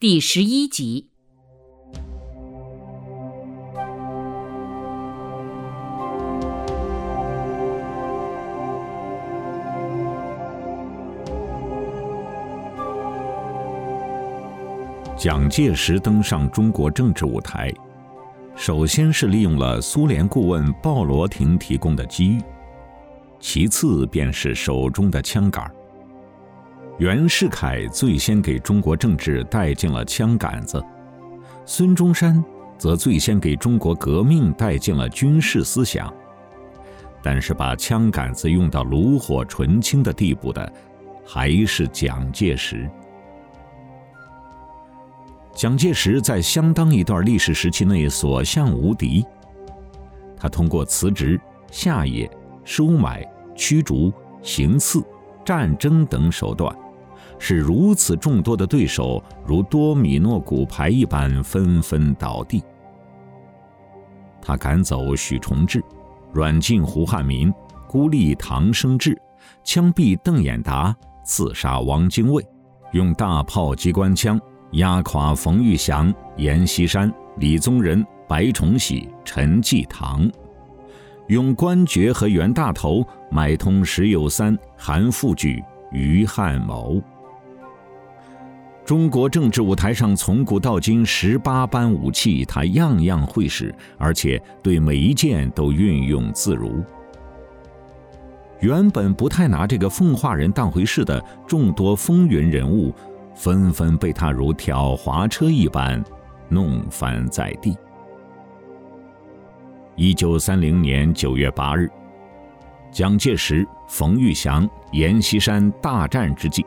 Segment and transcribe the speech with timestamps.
[0.00, 1.08] 第十一集。
[15.16, 17.72] 蒋介石登上中国政治舞台，
[18.56, 22.42] 首先是利用了苏联顾问鲍罗廷提供的机遇，
[23.38, 25.72] 其次便是手中的枪杆。
[26.98, 30.80] 袁世凯最先给中国政治带进了枪杆子，
[31.66, 32.42] 孙中山
[32.78, 36.12] 则最先给中国革命带进了军事思想。
[37.20, 40.72] 但是把枪杆子用到炉火纯青的地步的，
[41.26, 42.88] 还是蒋介石。
[45.52, 49.24] 蒋介石在相当一段历史时期内所向无敌。
[50.36, 51.40] 他通过辞职、
[51.72, 52.30] 下野、
[52.62, 55.02] 收买、驱逐、行刺、
[55.44, 56.76] 战争等手段，
[57.46, 62.64] 是如此众多的对手如多米诺骨牌一般纷纷倒地。
[64.40, 65.84] 他赶走许崇智，
[66.32, 67.52] 软禁胡汉民，
[67.86, 69.14] 孤立唐生智，
[69.62, 72.42] 枪毙邓演达，刺杀汪精卫，
[72.92, 74.40] 用大炮机关枪。
[74.70, 80.26] 压垮冯玉祥、阎锡山、李宗仁、白崇禧、陈济棠，
[81.28, 87.02] 用官爵和袁大头买通石友三、韩复榘、于汉谋。
[88.84, 96.84] 中国政治舞台上从古到今十八般武器，他样样会使，而且对每一件都运用自如。
[98.60, 102.94] 原本不太拿这个奉化人当回事的众多风云人物。
[103.36, 106.00] 纷纷被他如挑滑车一般
[106.48, 107.76] 弄翻在地。
[109.96, 111.90] 一九三零年九月八日，
[112.92, 116.64] 蒋介石、冯玉祥、阎锡山大战之际，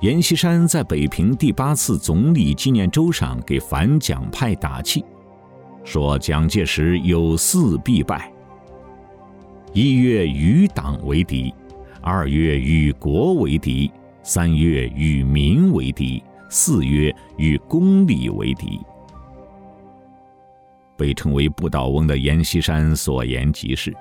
[0.00, 5.02] 阎锡山在北平第八次总理纪念周上给反蒋派打气，
[5.84, 8.30] 说蒋介石有四必败：
[9.72, 11.54] 一月与党为敌，
[12.02, 13.90] 二月与国为敌。
[14.22, 16.20] 三月与民为敌，
[16.50, 18.80] 四月与公理为敌。
[20.96, 23.94] 被称为不倒翁的阎锡山所言极是，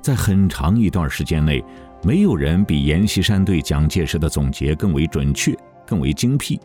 [0.00, 1.62] 在很长一段时间内，
[2.04, 5.56] 没有人比阎锡山对蒋介石的总结更为准确、
[5.86, 6.60] 更为精辟、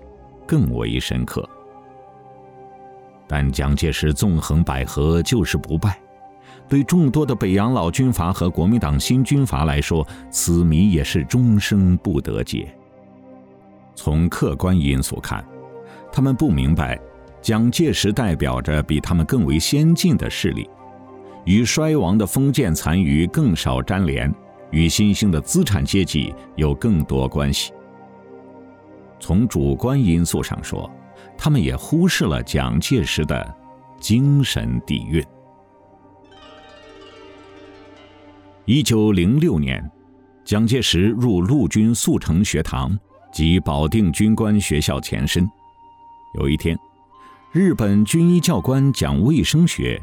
[0.45, 1.47] 更为深刻。
[3.25, 5.97] 但蒋介石纵横捭阖，就是不败。
[6.67, 12.67] 对众多的北洋老军阀和国民党新军阀来说，此谜也是终生不得解。
[13.95, 15.43] 从客观因素看，
[16.11, 16.99] 他们不明白，
[17.41, 20.69] 蒋介石代表着比他们更为先进的势力，
[21.45, 24.31] 与衰亡的封建残余更少沾连，
[24.71, 27.71] 与新兴的资产阶级有更多关系。
[29.19, 30.89] 从主观因素上说，
[31.37, 33.55] 他们也忽视了蒋介石的
[33.99, 35.23] 精神底蕴。
[38.65, 39.89] 一九零六年，
[40.45, 42.97] 蒋介石入陆军速成学堂
[43.33, 45.49] 及保定军官学校前身。
[46.35, 46.77] 有一天，
[47.51, 49.99] 日本军医教官讲卫生学，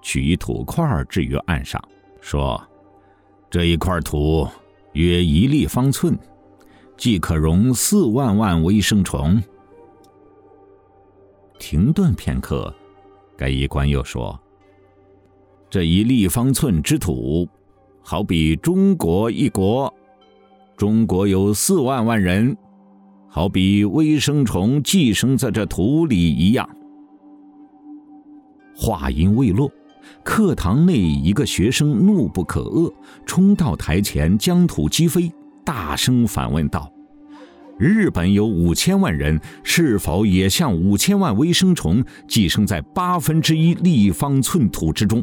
[0.00, 1.78] 取一土块置于岸上，
[2.22, 2.60] 说
[3.50, 4.48] ：“这一块土
[4.92, 6.16] 约一立方寸，
[6.96, 9.42] 即可容四万万微生虫。”
[11.58, 12.72] 停顿片刻，
[13.36, 14.38] 该医官又说
[15.68, 17.48] ：“这一立方寸之土。”
[18.02, 19.92] 好比中国一国，
[20.74, 22.56] 中国有四万万人，
[23.28, 26.68] 好比微生虫寄生在这土里一样。
[28.74, 29.70] 话音未落，
[30.22, 32.92] 课堂内一个学生怒不可遏，
[33.26, 35.32] 冲到台前将土击飞，
[35.64, 36.92] 大声反问道
[37.78, 45.22] ：“日本有五千万人，是否也像五千万微生虫寄生在八分之一立方寸土之中？”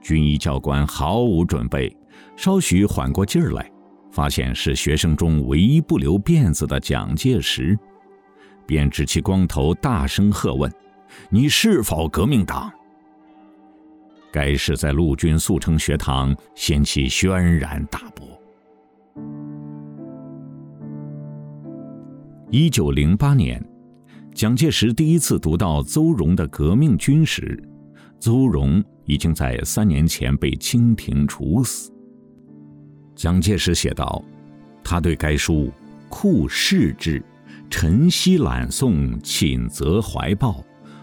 [0.00, 1.94] 军医教官毫无准备，
[2.34, 3.70] 稍许缓过劲儿来，
[4.10, 7.78] 发现是学生中唯一不留辫子的蒋介石，
[8.64, 10.72] 便指起光头，大声喝问
[11.30, 12.70] ：“你是否革命党？”
[14.32, 18.26] 该事在陆军速成学堂掀起轩然大波。
[22.50, 23.62] 一九零八年，
[24.34, 27.62] 蒋介石第一次读到邹容的《革命军》时，
[28.18, 28.84] 邹容。
[29.08, 31.90] 已经在三年前被清廷处死。
[33.16, 34.22] 蒋介石写道
[34.84, 35.72] ：“他对该书
[36.10, 37.24] 酷视之，
[37.70, 40.62] 晨曦览诵，寝则怀抱，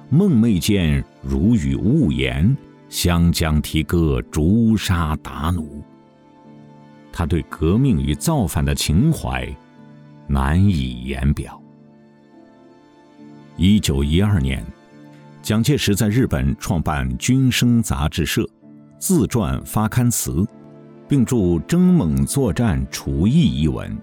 [0.10, 2.56] 梦寐间如与雾言，
[2.90, 5.66] 湘江提歌，诛杀鞑虏。”
[7.12, 9.48] 他对革命与造反的情怀
[10.28, 11.60] 难以言表。
[13.57, 14.63] 一九一二年，
[15.42, 18.42] 蒋介石在日本创办《军生杂志社》，
[19.00, 20.46] 自传发刊词，
[21.08, 21.36] 并著
[21.66, 23.98] 《征蒙作战厨艺》一文。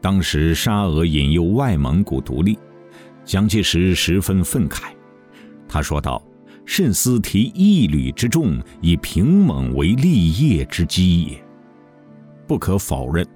[0.00, 2.58] 当时沙俄引诱外蒙古独立，
[3.24, 4.92] 蒋介石十分愤慨。
[5.68, 6.22] 他说道
[6.66, 11.44] ：“慎思提一旅之众，以平猛为立业之基也。”
[12.46, 13.26] 不可否认，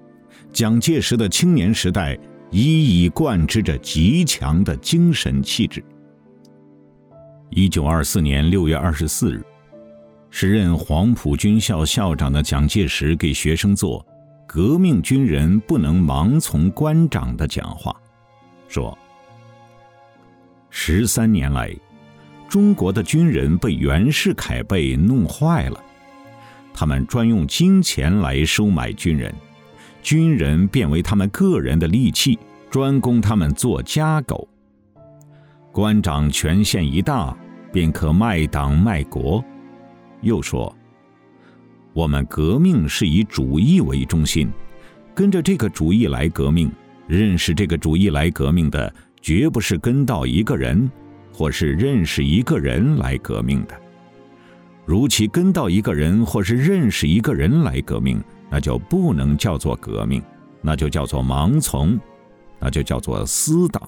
[0.53, 2.19] 蒋介石的青年时代。
[2.51, 5.85] 一以贯之着极强的精神气质。
[7.51, 9.45] 一九二四年六月二十四日，
[10.31, 14.03] 时任黄埔军校校长的蒋介石给学生做
[14.49, 17.95] “革命军人不能盲从官长”的讲话，
[18.67, 18.97] 说
[20.71, 21.75] ：“十三年来，
[22.49, 25.83] 中国的军人被袁世凯被弄坏了，
[26.73, 29.35] 他们专用金钱来收买军人。”
[30.01, 32.39] 军人变为他们个人的利器，
[32.71, 34.49] 专供他们做家狗。
[35.73, 37.37] 官长权限一大，
[37.73, 39.45] 便可卖党卖国。
[40.23, 40.75] 又说
[41.93, 44.51] ：“我们革命是以主义为中心，
[45.15, 46.71] 跟着这个主义来革命。
[47.07, 50.91] 认识这个主义来革命的，绝不是跟到一个人，
[51.33, 53.75] 或是认识一个人来革命的。
[54.85, 60.23] 如其跟到一个人，或是认识一个人来革命。”那就不能叫做革命，
[60.63, 62.01] 那就叫做盲从，
[62.59, 63.87] 那就叫做私党，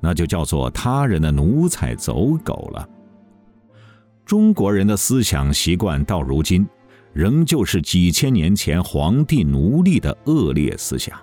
[0.00, 2.88] 那就叫做他人的奴才走狗了。
[4.26, 6.66] 中国人的思想习惯到如今，
[7.12, 11.16] 仍旧是几千年前皇帝奴隶的恶劣思想。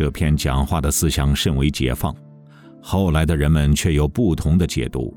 [0.00, 2.16] 这篇讲话的思想甚为解放，
[2.80, 5.14] 后来的人们却有不同的解读。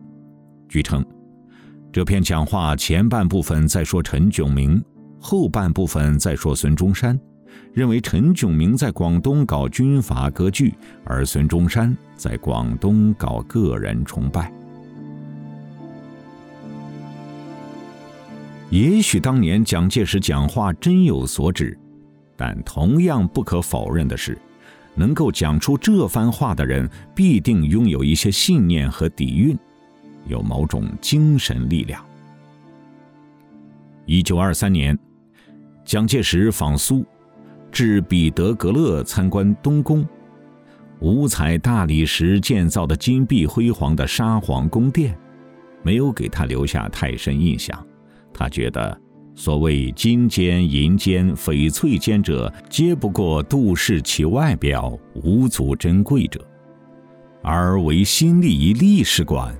[0.68, 1.02] 据称，
[1.90, 4.84] 这篇讲话前半部分在说陈炯明。
[5.22, 7.18] 后半部分在说孙中山，
[7.72, 10.74] 认为陈炯明在广东搞军阀割据，
[11.06, 14.52] 而孙中山在广东搞个人崇拜。
[18.70, 21.80] 也许当年蒋介石讲话真有所指，
[22.36, 24.38] 但同样不可否认的是，
[24.96, 29.58] 能够讲出这番话的人，必定拥有一些信念和底蕴，
[30.28, 32.04] 有某种精神力量。
[34.06, 34.98] 一九二三年。
[35.86, 37.06] 蒋介石访苏，
[37.70, 40.08] 至彼得格勒参观东宫，
[41.00, 45.14] 五彩大理石建造的金碧辉煌的沙皇宫殿，
[45.82, 47.86] 没有给他留下太深印象。
[48.34, 48.98] 他觉得，
[49.36, 56.40] 所谓金坚银坚翡翠坚者，皆不过度视其外表，无足珍贵者；
[57.42, 59.56] 而唯新立一历史馆，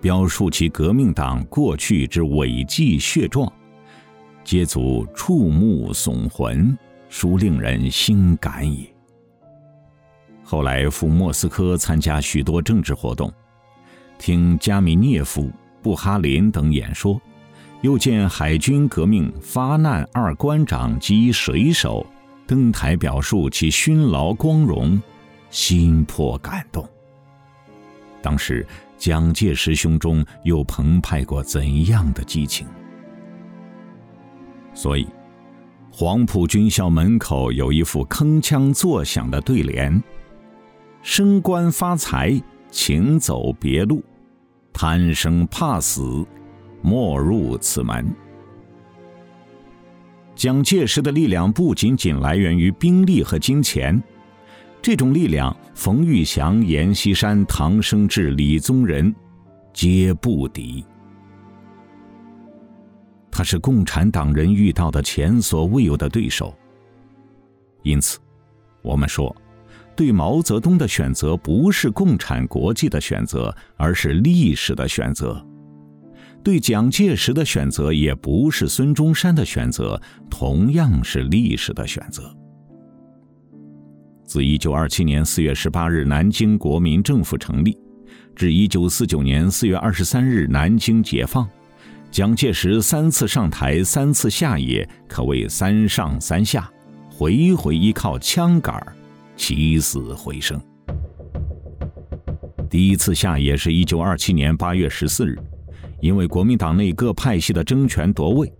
[0.00, 3.52] 标述其革命党过去之伟绩血状。
[4.44, 6.78] 皆足触目悚魂，
[7.08, 8.86] 殊令人心感也。
[10.44, 13.32] 后来赴莫斯科参加许多政治活动，
[14.20, 15.50] 听加米涅夫、
[15.82, 17.20] 布哈林等演说，
[17.82, 22.04] 又见海军革命发难二官长及水手
[22.46, 25.00] 登台表述其勋劳光荣，
[25.50, 26.88] 心颇感动。
[28.22, 32.66] 当时蒋介石胸中又澎湃过怎样的激情？
[34.74, 35.06] 所以，
[35.90, 40.02] 黄埔军校门口有一副铿锵作响的对联
[41.02, 42.40] ：“升官发财，
[42.70, 44.00] 请走别路；
[44.72, 46.26] 贪生怕死，
[46.86, 48.06] 莫入此门。”
[50.36, 54.00] 蒋介石的力量不仅仅来源于兵力和金钱，
[54.80, 59.12] 这种力量，冯玉祥、阎锡山、唐生智、李宗仁，
[59.72, 60.84] 皆不敌。
[63.30, 66.54] 他是共产党人遇到的前所未有的对手。
[67.82, 68.18] 因此，
[68.82, 69.34] 我们说，
[69.94, 75.34] 对毛泽东的选择不是共产国际的选择，而是历史的选择；
[76.46, 80.00] 对蒋介石的选择也不是孙中山的选择，
[80.30, 82.32] 同样是历史的选择。
[84.24, 87.76] 自一九二七年四月十八日南京国民政府成立，
[88.36, 91.48] 至一九四九年四月二十三日南京解放。
[92.12, 96.70] 蒋介石三次上台，三次下野，可谓三上三下，
[97.10, 98.80] 回回依靠枪杆
[99.36, 100.62] 起死回生。
[102.70, 105.36] 第一次下野是一九二七年八月十四日，
[106.00, 108.52] 因为国民党内各派系的争权夺位，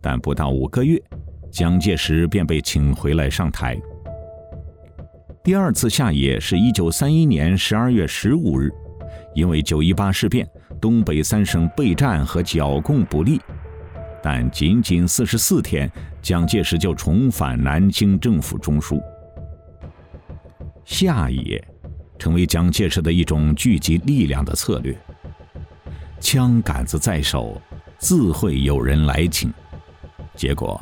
[0.00, 1.02] 但不到五个月，
[1.50, 3.80] 蒋介石便被请回来上台。
[5.42, 8.70] 第二次下野是一九三一年十二月十五日，
[9.34, 10.46] 因为九一八事变。
[10.78, 13.40] 东北三省备战和剿共不利，
[14.22, 15.90] 但仅仅四十四天，
[16.20, 19.00] 蒋介石就重返南京政府中枢。
[20.84, 21.66] 下野，
[22.18, 24.94] 成为蒋介石的一种聚集力量的策略。
[26.20, 27.60] 枪杆子在手，
[27.98, 29.52] 自会有人来请。
[30.34, 30.80] 结果，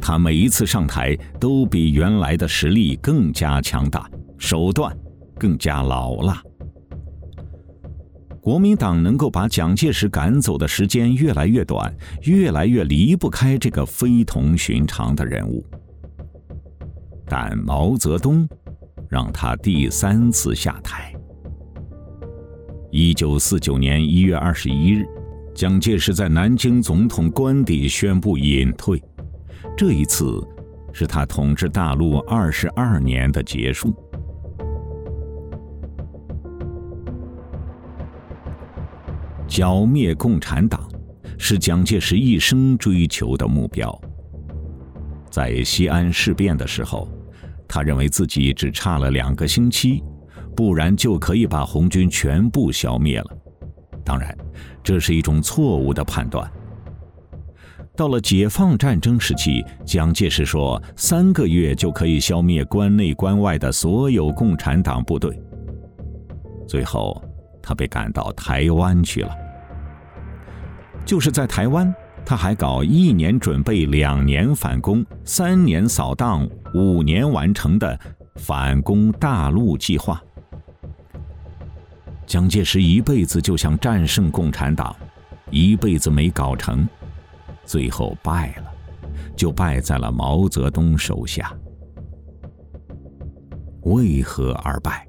[0.00, 4.96] 他每一次上台都比原来的实力更加强大，手段
[5.38, 6.42] 更加老辣。
[8.40, 15.64] 国民党能够把蒋介石赶走的时间越来越短，越来越离不开这个非同寻常的人物。
[17.26, 18.46] 但毛泽东
[19.08, 21.14] 让他第三次下台。
[22.96, 25.04] 一九四九年一月二十一日，
[25.52, 29.02] 蒋介石在南京总统官邸宣布隐退。
[29.76, 30.40] 这一次，
[30.92, 33.92] 是他统治大陆二十二年的结束。
[39.48, 40.88] 剿灭共产党，
[41.36, 43.92] 是蒋介石一生追求的目标。
[45.32, 47.08] 在西安事变的时候，
[47.66, 50.00] 他认为自己只差了两个星期，
[50.56, 53.26] 不然就可以把红军全部消灭了。
[54.04, 54.36] 当然，
[54.82, 56.50] 这是一种错误的判断。
[57.96, 65.40] 到了解放战争时期，蒋介石说三个月就可以消灭关内关外的所有共产党部队。
[66.66, 67.22] 最后，
[67.62, 69.30] 他被赶到台湾去了。
[71.04, 71.94] 就是在台湾，
[72.26, 77.98] 他还搞一年准备、两年反攻、三年扫荡、五年完成的
[78.36, 80.20] 反攻大陆计划。
[82.34, 84.92] 蒋介石一辈子就想战胜共产党，
[85.52, 86.84] 一辈子没搞成，
[87.64, 88.72] 最后败了，
[89.36, 91.56] 就败在了毛泽东手下。
[93.82, 95.06] 为何而败？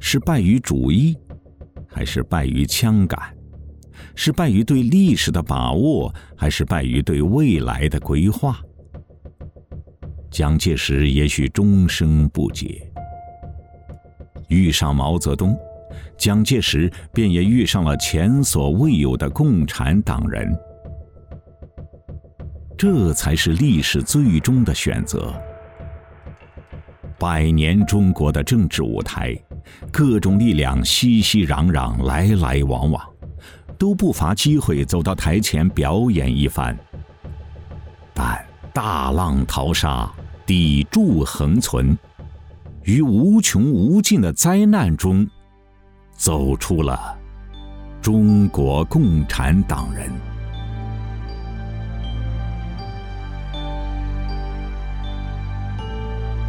[0.00, 1.16] 是败于主义，
[1.86, 3.20] 还是败于枪杆？
[4.16, 8.60] 是败于对历史的把握，还是败于对未来的规划？
[10.28, 12.84] 蒋介石也许终生不解。
[14.48, 15.56] 遇上毛泽东，
[16.16, 20.54] 蒋介石便也遇上了前所未有的共产党人。
[22.76, 25.32] 这才是历史最终的选择。
[27.18, 29.34] 百年中国的政治舞台，
[29.90, 33.02] 各种力量熙熙攘攘，来来往往。
[33.78, 36.74] 都不乏机会走到台前表演一番，
[38.14, 38.42] 但
[38.72, 40.10] 大浪淘沙，
[40.46, 41.94] 砥柱横存，
[42.84, 45.28] 于无穷无尽的灾难中，
[46.16, 47.16] 走出了
[48.00, 50.10] 中国共产党人。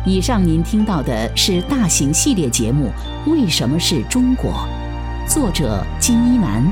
[0.05, 2.89] 以上您听到的是大型系列节目
[3.31, 4.51] 《为什么是中国》，
[5.27, 6.63] 作者金一南。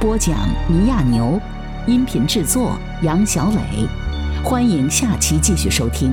[0.00, 0.34] 播讲
[0.66, 1.38] 倪亚牛，
[1.86, 3.86] 音频制作杨小磊，
[4.42, 6.12] 欢迎下期继续收听。